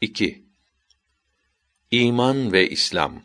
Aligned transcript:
2. 0.00 0.44
İman 1.90 2.52
ve 2.52 2.68
İslam. 2.68 3.22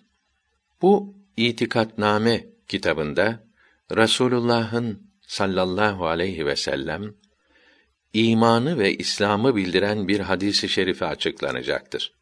Bu 0.81 1.15
İtikatname 1.37 2.45
kitabında 2.67 3.47
Rasulullah'ın 3.95 5.11
sallallahu 5.21 6.07
aleyhi 6.07 6.45
ve 6.45 6.55
sellem 6.55 7.13
imanı 8.13 8.79
ve 8.79 8.93
İslam'ı 8.93 9.55
bildiren 9.55 10.07
bir 10.07 10.19
hadisi 10.19 10.69
şerifi 10.69 11.05
açıklanacaktır. 11.05 12.13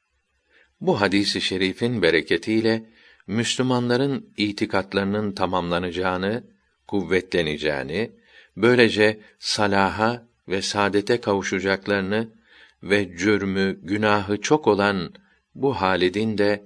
Bu 0.81 1.01
hadisi 1.01 1.41
şerifin 1.41 2.01
bereketiyle 2.01 2.89
Müslümanların 3.27 4.33
itikatlarının 4.37 5.31
tamamlanacağını, 5.31 6.43
kuvvetleneceğini, 6.87 8.11
böylece 8.57 9.19
salaha 9.39 10.27
ve 10.47 10.61
saadete 10.61 11.21
kavuşacaklarını 11.21 12.42
ve 12.83 13.17
cürmü, 13.17 13.79
günahı 13.81 14.41
çok 14.41 14.67
olan 14.67 15.13
bu 15.55 15.73
Halid'in 15.73 16.37
de 16.37 16.65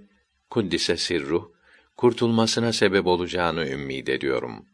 kuddise 0.49 0.97
sirruh 0.97 1.49
kurtulmasına 1.97 2.73
sebep 2.73 3.07
olacağını 3.07 3.67
ümid 3.67 4.07
ediyorum. 4.07 4.65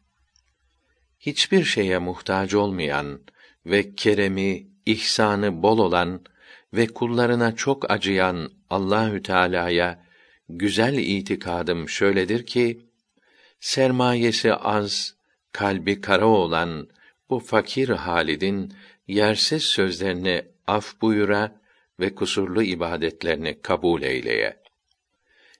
Hiçbir 1.20 1.64
şeye 1.64 1.98
muhtaç 1.98 2.54
olmayan 2.54 3.22
ve 3.66 3.96
keremi, 3.96 4.68
ihsanı 4.86 5.64
bol 5.64 5.78
olan 5.78 6.22
ve 6.74 6.88
kullarına 6.88 7.56
çok 7.56 7.92
acıyan 7.92 8.52
Allahü 8.70 9.24
Teala'ya 9.24 10.04
güzel 10.50 10.94
itikadım 10.94 11.90
şöyledir 11.90 12.46
ki 12.46 12.86
sermayesi 13.60 14.54
az, 14.54 15.16
kalbi 15.52 16.02
kara 16.02 16.26
olan 16.26 16.88
bu 17.30 17.40
fakir 17.40 17.90
Halid'in 17.90 18.74
yersiz 19.08 19.64
sözlerini 19.64 20.53
af 20.68 21.02
buyura 21.02 21.62
ve 22.00 22.16
kusurlu 22.16 22.64
ibadetlerini 22.64 23.62
kabul 23.62 24.02
eyleye. 24.02 24.64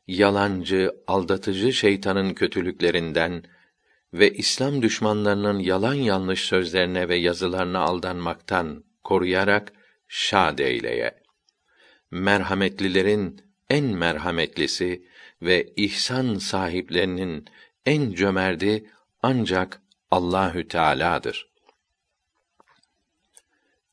Yalancı, 0.08 0.92
aldatıcı 1.08 1.74
şeytanın 1.74 2.34
kötülüklerinden 2.34 3.44
ve 4.14 4.34
İslam 4.34 4.82
düşmanlarının 4.82 5.60
yalan 5.60 5.94
yanlış 5.94 6.42
sözlerine 6.46 7.10
ve 7.10 7.16
yazılarına 7.16 7.80
aldanmaktan 7.80 8.84
koruyarak 9.04 9.74
şad 10.08 10.60
eyleye. 10.60 11.24
Merhametlilerin 12.12 13.42
en 13.70 13.86
merhametlisi 13.86 15.08
ve 15.42 15.74
ihsan 15.76 16.36
sahiplerinin 16.36 17.46
en 17.86 18.12
cömerti 18.12 18.90
ancak 19.22 19.82
Allahü 20.12 20.68
Teala'dır. 20.68 21.53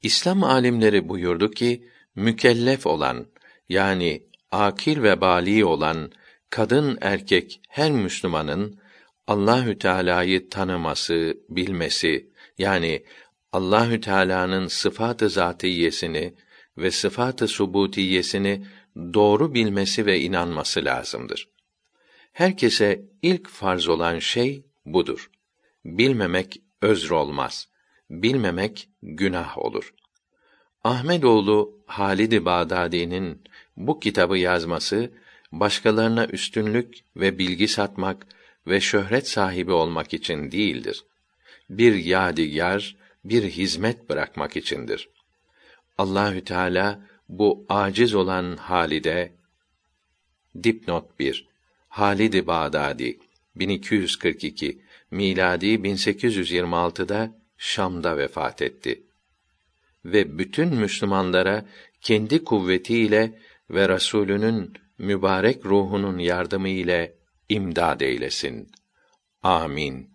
İslam 0.02 0.44
alimleri 0.44 1.08
buyurdu 1.08 1.50
ki 1.50 1.88
mükellef 2.14 2.86
olan 2.86 3.26
yani 3.68 4.22
akil 4.50 5.02
ve 5.02 5.20
bali 5.20 5.64
olan 5.64 6.12
kadın 6.50 6.98
erkek 7.00 7.60
her 7.68 7.90
Müslümanın 7.90 8.80
Allahü 9.26 9.78
Teala'yı 9.78 10.48
tanıması, 10.48 11.36
bilmesi 11.48 12.30
yani 12.58 13.04
Allahü 13.52 14.00
Teala'nın 14.00 14.66
sıfat-ı 14.66 15.28
zatiyesini 15.28 16.34
ve 16.78 16.90
sıfat-ı 16.90 17.48
subutiyesini 17.48 18.66
doğru 18.96 19.54
bilmesi 19.54 20.06
ve 20.06 20.20
inanması 20.20 20.84
lazımdır. 20.84 21.48
Herkese 22.32 23.04
ilk 23.22 23.48
farz 23.48 23.88
olan 23.88 24.18
şey 24.18 24.66
budur. 24.84 25.30
Bilmemek 25.84 26.62
özr 26.82 27.10
olmaz. 27.10 27.68
Bilmemek 28.10 28.88
günah 29.02 29.58
olur. 29.58 29.94
Ahmedoğlu 30.84 31.78
Halid-i 31.86 32.44
Bağdadi'nin 32.44 33.42
bu 33.76 34.00
kitabı 34.00 34.38
yazması 34.38 35.10
başkalarına 35.52 36.26
üstünlük 36.26 36.94
ve 37.16 37.38
bilgi 37.38 37.68
satmak 37.68 38.26
ve 38.66 38.80
şöhret 38.80 39.28
sahibi 39.28 39.72
olmak 39.72 40.14
için 40.14 40.52
değildir. 40.52 41.04
Bir 41.70 41.94
yadigar, 41.94 42.96
bir 43.24 43.42
hizmet 43.42 44.08
bırakmak 44.08 44.56
içindir. 44.56 45.08
Allahü 45.98 46.44
Teala 46.44 47.00
bu 47.28 47.66
aciz 47.68 48.14
olan 48.14 48.56
Halide 48.56 49.32
dipnot 50.62 51.18
1 51.18 51.48
Halid-i 51.88 52.46
Bağdadi 52.46 53.18
1242 53.56 54.82
miladi 55.10 55.66
1826'da 55.66 57.39
Şam'da 57.62 58.18
vefat 58.18 58.62
etti. 58.62 59.02
Ve 60.04 60.38
bütün 60.38 60.74
Müslümanlara 60.74 61.66
kendi 62.00 62.44
kuvvetiyle 62.44 63.38
ve 63.70 63.88
Rasulünün 63.88 64.72
mübarek 64.98 65.66
ruhunun 65.66 66.18
yardımı 66.18 66.68
ile 66.68 67.14
imdad 67.48 68.00
eylesin. 68.00 68.70
Amin. 69.42 70.10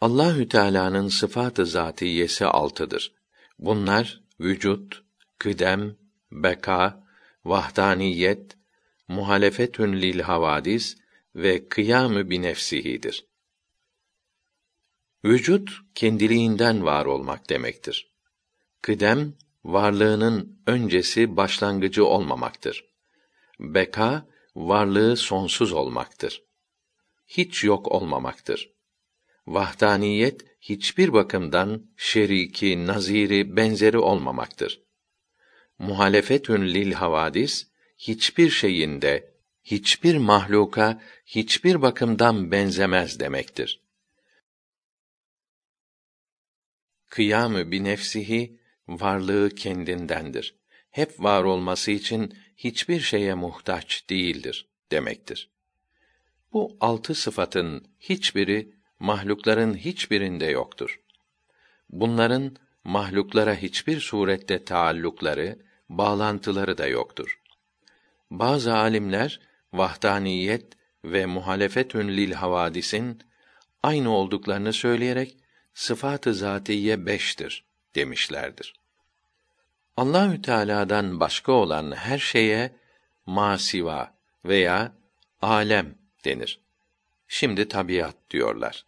Allahü 0.00 0.48
Teala'nın 0.48 1.08
sıfatı 1.08 1.66
zatiyesi 1.66 2.46
altıdır. 2.46 3.12
Bunlar 3.58 4.20
vücut, 4.40 5.02
kıdem, 5.38 5.96
beka, 6.32 7.04
vahdaniyet, 7.44 8.56
muhalefetün 9.08 9.92
lil 9.92 10.20
havadis 10.20 10.96
ve 11.34 11.68
kıyamı 11.68 12.30
bi 12.30 12.42
nefsihidir. 12.42 13.27
Vücut 15.24 15.70
kendiliğinden 15.94 16.84
var 16.84 17.06
olmak 17.06 17.50
demektir. 17.50 18.12
Kıdem 18.82 19.34
varlığının 19.64 20.62
öncesi 20.66 21.36
başlangıcı 21.36 22.06
olmamaktır. 22.06 22.84
Beka 23.60 24.28
varlığı 24.54 25.16
sonsuz 25.16 25.72
olmaktır. 25.72 26.42
Hiç 27.26 27.64
yok 27.64 27.88
olmamaktır. 27.92 28.72
Vahdaniyet 29.46 30.44
hiçbir 30.60 31.12
bakımdan 31.12 31.86
şeriki, 31.96 32.86
naziri, 32.86 33.56
benzeri 33.56 33.98
olmamaktır. 33.98 34.82
Muhalefetün 35.78 36.62
lil 36.62 36.92
havadis 36.92 37.68
hiçbir 37.98 38.50
şeyinde, 38.50 39.34
hiçbir 39.64 40.16
mahluka 40.16 41.02
hiçbir 41.26 41.82
bakımdan 41.82 42.50
benzemez 42.50 43.20
demektir. 43.20 43.87
Kıyamı 47.08 47.70
bi 47.70 47.84
nefsihi 47.84 48.58
varlığı 48.88 49.50
kendindendir. 49.50 50.54
Hep 50.90 51.20
var 51.20 51.44
olması 51.44 51.90
için 51.90 52.34
hiçbir 52.56 53.00
şeye 53.00 53.34
muhtaç 53.34 54.04
değildir 54.10 54.68
demektir. 54.92 55.50
Bu 56.52 56.76
altı 56.80 57.14
sıfatın 57.14 57.84
hiçbiri 58.00 58.72
mahlukların 58.98 59.74
hiçbirinde 59.74 60.46
yoktur. 60.46 61.00
Bunların 61.90 62.56
mahluklara 62.84 63.54
hiçbir 63.54 64.00
surette 64.00 64.64
taallukları, 64.64 65.58
bağlantıları 65.88 66.78
da 66.78 66.86
yoktur. 66.86 67.40
Bazı 68.30 68.74
alimler 68.74 69.40
vahdaniyet 69.72 70.72
ve 71.04 71.26
muhalefetün 71.26 72.08
lil 72.08 72.32
havadisin 72.32 73.20
aynı 73.82 74.10
olduklarını 74.10 74.72
söyleyerek 74.72 75.36
sıfat-ı 75.78 76.34
zatiye 76.34 77.06
beştir 77.06 77.64
demişlerdir. 77.94 78.74
Allahü 79.96 80.42
Teala'dan 80.42 81.20
başka 81.20 81.52
olan 81.52 81.92
her 81.92 82.18
şeye 82.18 82.72
masiva 83.26 84.14
veya 84.44 84.92
alem 85.42 85.94
denir. 86.24 86.60
Şimdi 87.28 87.68
tabiat 87.68 88.16
diyorlar. 88.30 88.84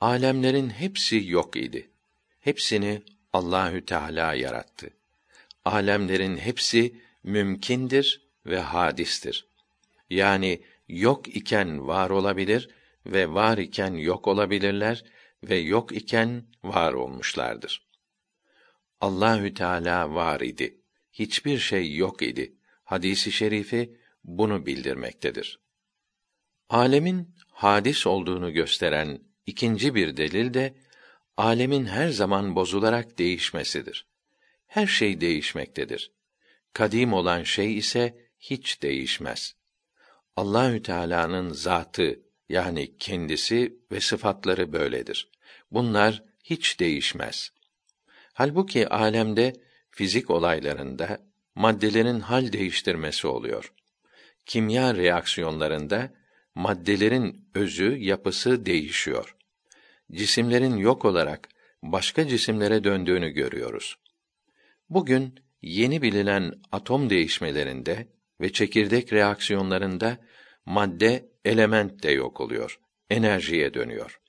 Alemlerin 0.00 0.70
hepsi 0.70 1.22
yok 1.26 1.56
idi. 1.56 1.90
Hepsini 2.40 3.02
Allahü 3.32 3.86
Teala 3.86 4.34
yarattı. 4.34 4.90
Alemlerin 5.64 6.36
hepsi 6.36 7.00
mümkindir 7.22 8.20
ve 8.46 8.60
hadistir. 8.60 9.46
Yani 10.10 10.60
yok 10.88 11.28
iken 11.28 11.86
var 11.86 12.10
olabilir 12.10 12.68
ve 13.06 13.34
var 13.34 13.58
iken 13.58 13.94
yok 13.94 14.28
olabilirler 14.28 15.04
ve 15.44 15.56
yok 15.56 15.92
iken 15.92 16.44
var 16.62 16.92
olmuşlardır. 16.92 17.86
Allahü 19.00 19.54
Teala 19.54 20.14
var 20.14 20.40
idi. 20.40 20.80
Hiçbir 21.12 21.58
şey 21.58 21.96
yok 21.96 22.22
idi. 22.22 22.56
Hadisi 22.84 23.32
şerifi 23.32 23.96
bunu 24.24 24.66
bildirmektedir. 24.66 25.60
Alemin 26.68 27.34
hadis 27.48 28.06
olduğunu 28.06 28.52
gösteren 28.52 29.20
ikinci 29.46 29.94
bir 29.94 30.16
delil 30.16 30.54
de 30.54 30.74
alemin 31.36 31.84
her 31.84 32.08
zaman 32.08 32.56
bozularak 32.56 33.18
değişmesidir. 33.18 34.06
Her 34.66 34.86
şey 34.86 35.20
değişmektedir. 35.20 36.12
Kadim 36.72 37.12
olan 37.12 37.42
şey 37.42 37.78
ise 37.78 38.28
hiç 38.38 38.82
değişmez. 38.82 39.54
Allahü 40.36 40.82
Teala'nın 40.82 41.52
zatı 41.52 42.25
yani 42.48 42.96
kendisi 42.98 43.78
ve 43.92 44.00
sıfatları 44.00 44.72
böyledir. 44.72 45.30
Bunlar 45.70 46.22
hiç 46.44 46.80
değişmez. 46.80 47.50
Halbuki 48.32 48.88
alemde 48.88 49.52
fizik 49.90 50.30
olaylarında 50.30 51.18
maddelerin 51.54 52.20
hal 52.20 52.52
değiştirmesi 52.52 53.26
oluyor. 53.26 53.72
Kimya 54.46 54.94
reaksiyonlarında 54.94 56.14
maddelerin 56.54 57.48
özü, 57.54 57.96
yapısı 57.96 58.66
değişiyor. 58.66 59.36
Cisimlerin 60.12 60.76
yok 60.76 61.04
olarak 61.04 61.48
başka 61.82 62.28
cisimlere 62.28 62.84
döndüğünü 62.84 63.30
görüyoruz. 63.30 63.96
Bugün 64.90 65.34
yeni 65.62 66.02
bilinen 66.02 66.52
atom 66.72 67.10
değişmelerinde 67.10 68.08
ve 68.40 68.52
çekirdek 68.52 69.12
reaksiyonlarında 69.12 70.18
madde 70.66 71.28
element 71.46 72.02
de 72.02 72.10
yok 72.10 72.40
oluyor, 72.40 72.80
enerjiye 73.10 73.74
dönüyor. 73.74 74.20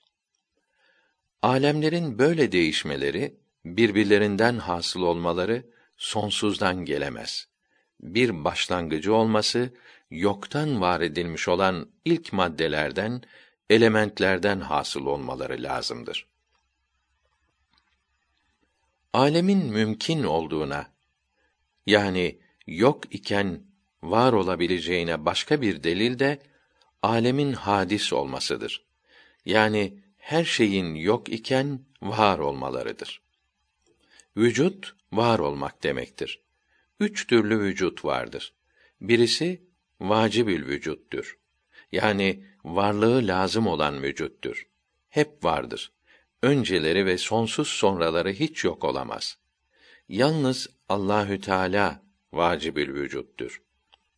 Alemlerin 1.42 2.18
böyle 2.18 2.52
değişmeleri, 2.52 3.36
birbirlerinden 3.64 4.58
hasıl 4.58 5.02
olmaları 5.02 5.64
sonsuzdan 5.96 6.84
gelemez. 6.84 7.48
Bir 8.00 8.44
başlangıcı 8.44 9.14
olması, 9.14 9.74
yoktan 10.10 10.80
var 10.80 11.00
edilmiş 11.00 11.48
olan 11.48 11.88
ilk 12.04 12.32
maddelerden, 12.32 13.22
elementlerden 13.70 14.60
hasıl 14.60 15.06
olmaları 15.06 15.62
lazımdır. 15.62 16.26
Alemin 19.12 19.66
mümkün 19.66 20.22
olduğuna, 20.22 20.86
yani 21.86 22.38
yok 22.66 23.14
iken 23.14 23.62
var 24.02 24.32
olabileceğine 24.32 25.24
başka 25.24 25.60
bir 25.60 25.82
delil 25.82 26.18
de 26.18 26.38
alemin 27.02 27.52
hadis 27.52 28.12
olmasıdır. 28.12 28.86
Yani 29.44 29.98
her 30.18 30.44
şeyin 30.44 30.94
yok 30.94 31.28
iken 31.28 31.80
var 32.02 32.38
olmalarıdır. 32.38 33.22
Vücut 34.36 34.94
var 35.12 35.38
olmak 35.38 35.82
demektir. 35.82 36.40
Üç 37.00 37.26
türlü 37.26 37.60
vücut 37.60 38.04
vardır. 38.04 38.52
Birisi 39.00 39.62
vacibül 40.00 40.66
vücuttur. 40.66 41.38
Yani 41.92 42.44
varlığı 42.64 43.26
lazım 43.26 43.66
olan 43.66 44.02
vücuttur. 44.02 44.66
Hep 45.08 45.44
vardır. 45.44 45.92
Önceleri 46.42 47.06
ve 47.06 47.18
sonsuz 47.18 47.68
sonraları 47.68 48.30
hiç 48.30 48.64
yok 48.64 48.84
olamaz. 48.84 49.38
Yalnız 50.08 50.68
Allahü 50.88 51.40
Teala 51.40 52.02
vacibül 52.32 52.94
vücuttur. 52.94 53.62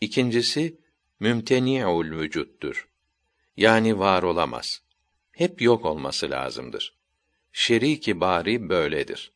İkincisi 0.01 0.79
mümteni'ul 1.21 2.11
vücuttur. 2.11 2.89
Yani 3.57 3.99
var 3.99 4.23
olamaz. 4.23 4.83
Hep 5.33 5.63
yok 5.63 5.85
olması 5.85 6.31
lazımdır. 6.31 6.97
Şeriki 7.53 8.21
bari 8.21 8.69
böyledir. 8.69 9.33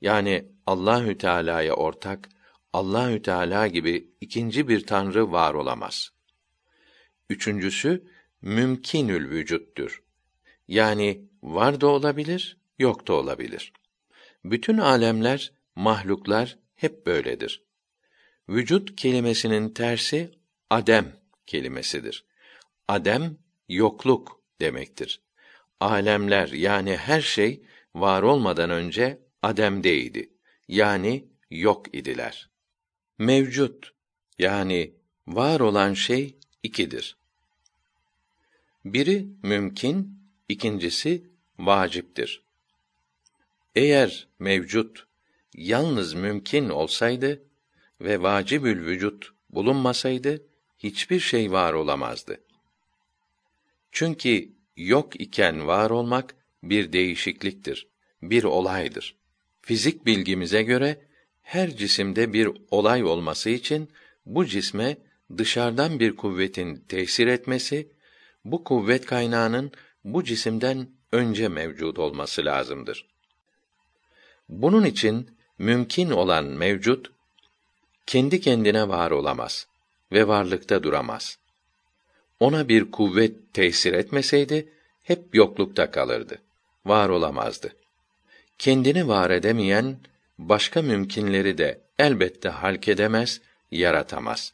Yani 0.00 0.48
Allahü 0.66 1.18
Teala'ya 1.18 1.74
ortak, 1.74 2.28
Allahü 2.72 3.22
Teala 3.22 3.66
gibi 3.66 4.10
ikinci 4.20 4.68
bir 4.68 4.86
tanrı 4.86 5.32
var 5.32 5.54
olamaz. 5.54 6.12
Üçüncüsü 7.30 8.04
mümkinül 8.42 9.30
vücuttur. 9.30 10.02
Yani 10.68 11.24
var 11.42 11.80
da 11.80 11.86
olabilir, 11.86 12.56
yok 12.78 13.08
da 13.08 13.12
olabilir. 13.12 13.72
Bütün 14.44 14.78
alemler, 14.78 15.52
mahluklar 15.76 16.58
hep 16.74 17.06
böyledir. 17.06 17.64
Vücut 18.48 18.96
kelimesinin 18.96 19.68
tersi 19.68 20.30
adem 20.70 21.19
kelimesidir. 21.50 22.24
Adem 22.88 23.38
yokluk 23.68 24.42
demektir. 24.60 25.20
Alemler 25.80 26.48
yani 26.48 26.96
her 26.96 27.20
şey 27.20 27.62
var 27.94 28.22
olmadan 28.22 28.70
önce 28.70 29.18
ademdeydi. 29.42 30.30
Yani 30.68 31.28
yok 31.50 31.94
idiler. 31.94 32.50
Mevcut 33.18 33.92
yani 34.38 34.94
var 35.26 35.60
olan 35.60 35.94
şey 35.94 36.36
ikidir. 36.62 37.16
Biri 38.84 39.26
mümkün, 39.42 40.18
ikincisi 40.48 41.30
vaciptir. 41.58 42.42
Eğer 43.74 44.28
mevcut 44.38 45.06
yalnız 45.54 46.14
mümkün 46.14 46.68
olsaydı 46.68 47.42
ve 48.00 48.22
vacibül 48.22 48.86
vücut 48.86 49.32
bulunmasaydı 49.50 50.49
hiçbir 50.82 51.20
şey 51.20 51.52
var 51.52 51.72
olamazdı. 51.72 52.40
Çünkü 53.92 54.48
yok 54.76 55.20
iken 55.20 55.66
var 55.66 55.90
olmak 55.90 56.34
bir 56.62 56.92
değişikliktir, 56.92 57.86
bir 58.22 58.44
olaydır. 58.44 59.16
Fizik 59.62 60.06
bilgimize 60.06 60.62
göre 60.62 61.00
her 61.42 61.76
cisimde 61.76 62.32
bir 62.32 62.48
olay 62.70 63.04
olması 63.04 63.50
için 63.50 63.90
bu 64.26 64.46
cisme 64.46 64.96
dışarıdan 65.38 66.00
bir 66.00 66.16
kuvvetin 66.16 66.76
tesir 66.88 67.26
etmesi, 67.26 67.92
bu 68.44 68.64
kuvvet 68.64 69.06
kaynağının 69.06 69.72
bu 70.04 70.24
cisimden 70.24 70.88
önce 71.12 71.48
mevcud 71.48 71.96
olması 71.96 72.44
lazımdır. 72.44 73.06
Bunun 74.48 74.84
için 74.84 75.30
mümkün 75.58 76.10
olan 76.10 76.44
mevcut 76.44 77.12
kendi 78.06 78.40
kendine 78.40 78.88
var 78.88 79.10
olamaz 79.10 79.69
ve 80.12 80.28
varlıkta 80.28 80.82
duramaz. 80.82 81.38
Ona 82.40 82.68
bir 82.68 82.90
kuvvet 82.90 83.54
tesir 83.54 83.92
etmeseydi 83.92 84.68
hep 85.02 85.34
yoklukta 85.34 85.90
kalırdı. 85.90 86.38
Var 86.86 87.08
olamazdı. 87.08 87.72
Kendini 88.58 89.08
var 89.08 89.30
edemeyen 89.30 89.96
başka 90.38 90.82
mümkinleri 90.82 91.58
de 91.58 91.80
elbette 91.98 92.48
halk 92.48 92.88
edemez, 92.88 93.40
yaratamaz. 93.70 94.52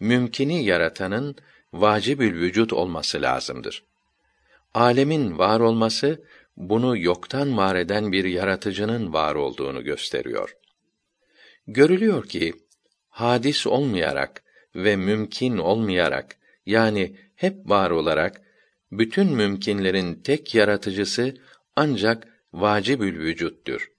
Mümkini 0.00 0.64
yaratanın 0.64 1.36
vacibül 1.72 2.40
vücut 2.40 2.72
olması 2.72 3.22
lazımdır. 3.22 3.84
Alemin 4.74 5.38
var 5.38 5.60
olması 5.60 6.24
bunu 6.56 6.98
yoktan 6.98 7.56
var 7.56 7.76
eden 7.76 8.12
bir 8.12 8.24
yaratıcının 8.24 9.12
var 9.12 9.34
olduğunu 9.34 9.84
gösteriyor. 9.84 10.56
Görülüyor 11.66 12.28
ki 12.28 12.54
hadis 13.08 13.66
olmayarak 13.66 14.43
ve 14.74 14.96
mümkün 14.96 15.58
olmayarak 15.58 16.36
yani 16.66 17.16
hep 17.34 17.70
var 17.70 17.90
olarak 17.90 18.40
bütün 18.92 19.26
mümkinlerin 19.26 20.14
tek 20.14 20.54
yaratıcısı 20.54 21.34
ancak 21.76 22.28
vacibül 22.52 23.18
vücuttur. 23.18 23.90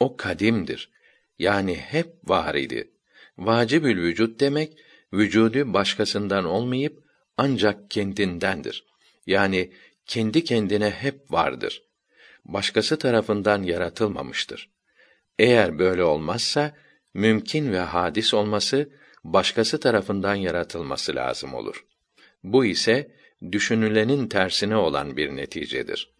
O 0.00 0.16
kadimdir. 0.16 0.90
Yani 1.38 1.76
hep 1.76 2.06
var 2.24 2.54
idi. 2.54 2.90
Vacibül 3.38 4.02
vücut 4.02 4.40
demek 4.40 4.78
vücudu 5.12 5.72
başkasından 5.72 6.44
olmayıp 6.44 7.04
ancak 7.36 7.90
kendindendir. 7.90 8.84
Yani 9.26 9.72
kendi 10.06 10.44
kendine 10.44 10.90
hep 10.90 11.32
vardır. 11.32 11.82
Başkası 12.44 12.98
tarafından 12.98 13.62
yaratılmamıştır. 13.62 14.70
Eğer 15.38 15.78
böyle 15.78 16.04
olmazsa 16.04 16.76
mümkün 17.14 17.72
ve 17.72 17.78
hadis 17.78 18.34
olması 18.34 18.90
başkası 19.32 19.80
tarafından 19.80 20.34
yaratılması 20.34 21.16
lazım 21.16 21.54
olur. 21.54 21.84
Bu 22.44 22.64
ise 22.64 23.10
düşünülenin 23.52 24.28
tersine 24.28 24.76
olan 24.76 25.16
bir 25.16 25.36
neticedir. 25.36 26.10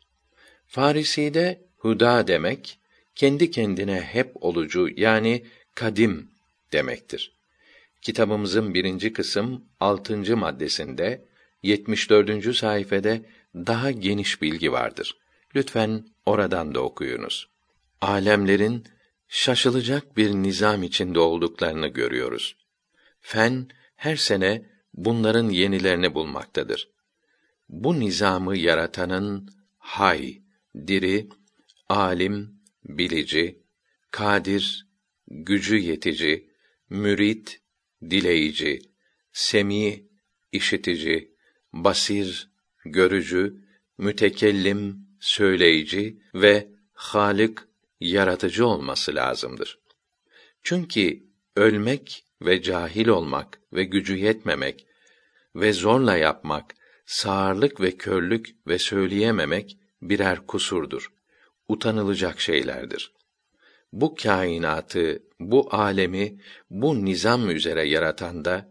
Farisi'de 0.66 1.60
huda 1.76 2.26
demek 2.26 2.78
kendi 3.14 3.50
kendine 3.50 4.00
hep 4.00 4.32
olucu 4.34 4.88
yani 4.96 5.44
kadim 5.74 6.30
demektir. 6.72 7.32
Kitabımızın 8.02 8.74
birinci 8.74 9.12
kısım 9.12 9.64
altıncı 9.80 10.36
maddesinde 10.36 11.24
74. 11.62 12.56
sayfede 12.56 13.22
daha 13.54 13.90
geniş 13.90 14.42
bilgi 14.42 14.72
vardır. 14.72 15.16
Lütfen 15.54 16.06
oradan 16.26 16.74
da 16.74 16.80
okuyunuz. 16.80 17.48
Alemlerin 18.00 18.84
şaşılacak 19.28 20.16
bir 20.16 20.30
nizam 20.30 20.82
içinde 20.82 21.18
olduklarını 21.18 21.88
görüyoruz. 21.88 22.56
Fen 23.28 23.68
her 23.96 24.16
sene 24.16 24.70
bunların 24.94 25.48
yenilerini 25.48 26.14
bulmaktadır. 26.14 26.88
Bu 27.68 28.00
nizamı 28.00 28.56
yaratanın 28.56 29.50
hay, 29.78 30.42
diri, 30.86 31.28
alim, 31.88 32.60
bilici, 32.84 33.62
kadir, 34.10 34.86
gücü 35.28 35.76
yetici, 35.76 36.50
mürit, 36.90 37.60
dileyici, 38.10 38.82
semi, 39.32 40.06
işitici, 40.52 41.34
basir, 41.72 42.50
görücü, 42.84 43.64
mütekellim, 43.98 45.08
söyleyici 45.20 46.22
ve 46.34 46.68
halik, 46.92 47.58
yaratıcı 48.00 48.66
olması 48.66 49.14
lazımdır. 49.14 49.78
Çünkü 50.62 51.26
ölmek 51.56 52.25
ve 52.42 52.62
cahil 52.62 53.08
olmak 53.08 53.60
ve 53.72 53.84
gücü 53.84 54.16
yetmemek 54.16 54.86
ve 55.54 55.72
zorla 55.72 56.16
yapmak, 56.16 56.74
sağırlık 57.06 57.80
ve 57.80 57.96
körlük 57.96 58.66
ve 58.66 58.78
söyleyememek 58.78 59.78
birer 60.02 60.46
kusurdur. 60.46 61.12
Utanılacak 61.68 62.40
şeylerdir. 62.40 63.12
bu 63.92 64.14
kainatı, 64.14 65.22
bu 65.40 65.74
alemi 65.74 66.40
bu 66.70 67.04
nizam 67.04 67.50
üzere 67.50 67.88
yaratan 67.88 68.44
da 68.44 68.68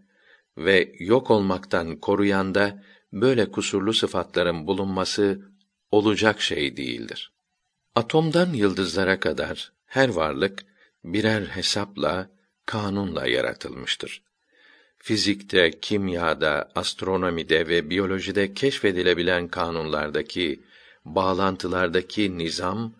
ve 0.57 0.95
yok 0.99 1.31
olmaktan 1.31 1.95
koruyan 1.99 2.55
da 2.55 2.83
böyle 3.13 3.51
kusurlu 3.51 3.93
sıfatların 3.93 4.67
bulunması 4.67 5.41
olacak 5.91 6.41
şey 6.41 6.77
değildir. 6.77 7.33
Atomdan 7.95 8.53
yıldızlara 8.53 9.19
kadar 9.19 9.73
her 9.85 10.09
varlık 10.09 10.65
birer 11.03 11.45
hesapla, 11.45 12.29
kanunla 12.65 13.27
yaratılmıştır. 13.27 14.21
Fizikte, 14.97 15.79
kimyada, 15.79 16.71
astronomide 16.75 17.67
ve 17.67 17.89
biyolojide 17.89 18.53
keşfedilebilen 18.53 19.47
kanunlardaki, 19.47 20.59
bağlantılardaki 21.05 22.37
nizam 22.37 22.93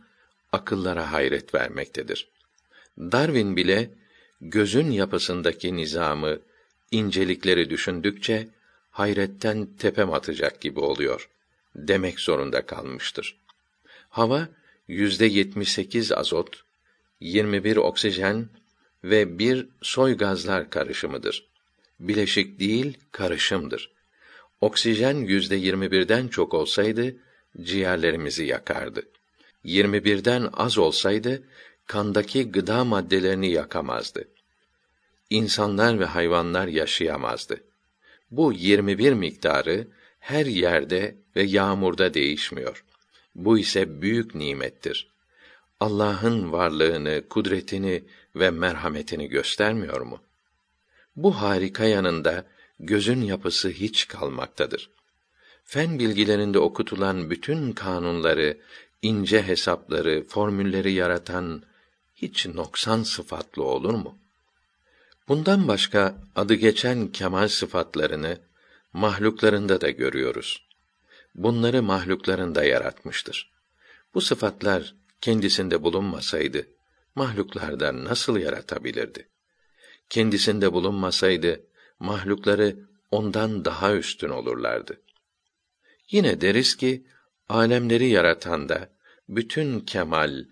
akıllara 0.52 1.12
hayret 1.12 1.56
vermektedir. 1.56 2.28
Darwin 2.98 3.56
bile 3.56 3.90
gözün 4.42 4.92
yapısındaki 4.92 5.76
nizamı, 5.76 6.40
incelikleri 6.92 7.70
düşündükçe 7.70 8.48
hayretten 8.92 9.68
tepem 9.80 10.14
atacak 10.14 10.62
gibi 10.62 10.80
oluyor 10.80 11.30
demek 11.76 12.20
zorunda 12.20 12.66
kalmıştır. 12.66 13.38
Hava 14.10 14.48
yüzde 14.88 15.26
yetmiş 15.26 15.72
sekiz 15.72 16.12
azot, 16.12 16.64
21 17.20 17.78
oksijen 17.78 18.50
ve 19.10 19.40
bir 19.40 19.68
soy 19.82 20.18
gazlar 20.18 20.70
karışımıdır. 20.70 21.48
Bileşik 22.00 22.60
değil, 22.60 22.98
karışımdır. 23.12 23.92
Oksijen 24.62 25.16
yüzde 25.16 25.56
yirmi 25.56 25.92
birden 25.92 26.28
çok 26.28 26.54
olsaydı, 26.54 27.16
ciğerlerimizi 27.62 28.46
yakardı. 28.46 29.02
Yirmi 29.64 30.04
birden 30.04 30.50
az 30.54 30.78
olsaydı, 30.78 31.44
kandaki 31.86 32.52
gıda 32.52 32.86
maddelerini 32.86 33.52
yakamazdı. 33.52 34.28
İnsanlar 35.30 36.00
ve 36.00 36.06
hayvanlar 36.06 36.68
yaşayamazdı. 36.68 37.64
Bu 38.32 38.54
21 38.54 39.14
miktarı 39.14 39.88
her 40.20 40.46
yerde 40.46 41.16
ve 41.36 41.44
yağmurda 41.44 42.14
değişmiyor. 42.14 42.86
Bu 43.36 43.60
ise 43.60 44.02
büyük 44.02 44.36
nimettir. 44.36 45.15
Allah'ın 45.80 46.52
varlığını, 46.52 47.24
kudretini 47.30 48.04
ve 48.36 48.50
merhametini 48.50 49.28
göstermiyor 49.28 50.02
mu? 50.02 50.20
Bu 51.16 51.42
harika 51.42 51.86
yanında 51.86 52.46
gözün 52.80 53.22
yapısı 53.22 53.70
hiç 53.70 54.08
kalmaktadır. 54.08 54.90
Fen 55.64 56.00
bilgilerinde 56.00 56.60
okutulan 56.60 57.30
bütün 57.30 57.72
kanunları, 57.72 58.58
ince 59.02 59.44
hesapları, 59.44 60.26
formülleri 60.28 60.94
yaratan 60.94 61.64
hiç 62.16 62.46
noksan 62.46 63.04
sıfatlı 63.04 63.64
olur 63.64 63.94
mu? 63.94 64.18
Bundan 65.28 65.68
başka 65.68 66.16
adı 66.36 66.54
geçen 66.54 67.08
kemal 67.08 67.48
sıfatlarını 67.48 68.38
mahluklarında 68.94 69.82
da 69.82 69.90
görüyoruz. 69.90 70.68
Bunları 71.36 71.84
mahluklarında 71.84 72.64
yaratmıştır. 72.64 73.52
Bu 74.14 74.22
sıfatlar 74.22 74.96
kendisinde 75.22 75.84
bulunmasaydı 75.84 76.68
mahluklardan 77.16 78.06
nasıl 78.06 78.38
yaratabilirdi? 78.38 79.30
Kendisinde 80.10 80.74
bulunmasaydı 80.74 81.62
mahlukları 82.00 82.80
ondan 83.12 83.66
daha 83.66 83.94
üstün 83.94 84.30
olurlardı. 84.30 85.02
Yine 86.12 86.42
deriz 86.42 86.76
ki 86.76 87.06
alemleri 87.50 88.08
yaratan 88.10 88.70
da 88.70 88.90
bütün 89.30 89.80
kemal, 89.80 90.46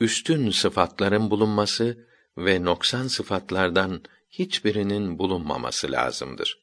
üstün 0.00 0.50
sıfatların 0.50 1.30
bulunması 1.30 2.06
ve 2.38 2.64
noksan 2.64 3.06
sıfatlardan 3.06 4.02
hiçbirinin 4.30 5.18
bulunmaması 5.18 5.92
lazımdır. 5.92 6.58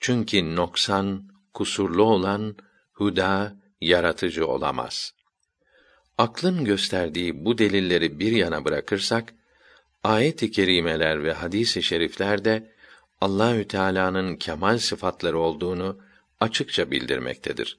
Çünkü 0.00 0.56
noksan, 0.56 1.28
kusurlu 1.54 2.02
olan 2.02 2.56
huda, 2.92 3.56
yaratıcı 3.80 4.46
olamaz. 4.46 5.14
Aklın 6.18 6.64
gösterdiği 6.64 7.44
bu 7.44 7.58
delilleri 7.58 8.20
bir 8.20 8.32
yana 8.32 8.64
bırakırsak, 8.64 9.34
ayet-i 10.04 10.50
kerimeler 10.50 11.24
ve 11.24 11.32
hadis-i 11.32 11.82
şeriflerde 11.82 12.72
Allahü 13.20 13.68
Teala'nın 13.68 14.36
kemal 14.36 14.78
sıfatları 14.78 15.38
olduğunu 15.38 15.98
açıkça 16.40 16.90
bildirmektedir. 16.90 17.78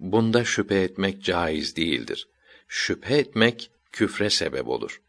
Bunda 0.00 0.44
şüphe 0.44 0.82
etmek 0.82 1.22
caiz 1.22 1.76
değildir. 1.76 2.28
Şüphe 2.68 3.16
etmek 3.16 3.70
küfre 3.92 4.30
sebep 4.30 4.68
olur. 4.68 5.00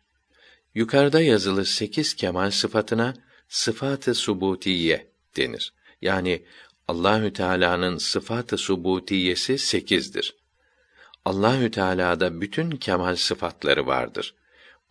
Yukarıda 0.75 1.21
yazılı 1.21 1.65
sekiz 1.65 2.13
kemal 2.13 2.51
sıfatına 2.51 3.13
sıfat-ı 3.49 4.15
subutiye 4.15 5.07
denir. 5.37 5.73
Yani 6.01 6.43
Allahü 6.87 7.33
Teala'nın 7.33 7.97
sıfat-ı 7.97 8.57
subutiyesi 8.57 9.57
sekizdir. 9.57 10.35
Allahü 11.27 11.71
Teala'da 11.71 12.41
bütün 12.41 12.71
kemal 12.71 13.15
sıfatları 13.15 13.87
vardır. 13.87 14.35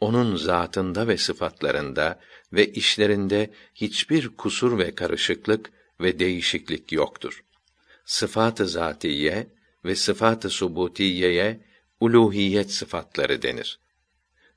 Onun 0.00 0.36
zatında 0.36 1.08
ve 1.08 1.16
sıfatlarında 1.16 2.20
ve 2.52 2.72
işlerinde 2.72 3.50
hiçbir 3.74 4.28
kusur 4.28 4.78
ve 4.78 4.94
karışıklık 4.94 5.72
ve 6.00 6.18
değişiklik 6.18 6.92
yoktur. 6.92 7.44
Sıfat-ı 8.04 8.68
zatiye 8.68 9.46
ve 9.84 9.96
sıfat-ı 9.96 10.50
subutiyeye 10.50 11.60
uluhiyet 12.00 12.72
sıfatları 12.72 13.42
denir. 13.42 13.78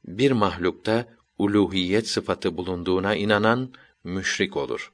Bir 0.06 0.32
mahlukta 0.32 1.08
uluhiyet 1.38 2.08
sıfatı 2.08 2.58
bulunduğuna 2.58 3.16
inanan 3.16 3.74
müşrik 4.04 4.58
olur. 4.58 4.92